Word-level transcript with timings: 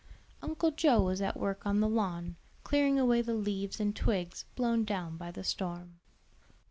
Uncle 0.41 0.71
Joe 0.71 0.99
was 1.03 1.21
at 1.21 1.37
work 1.37 1.63
on 1.63 1.79
the 1.79 1.87
lawn, 1.87 2.35
clearing 2.63 2.97
away 2.97 3.21
the 3.21 3.35
leaves 3.35 3.79
and 3.79 3.95
twigs 3.95 4.45
blown 4.55 4.83
down 4.83 5.15
by 5.15 5.29
the 5.29 5.43
storm. 5.43 5.99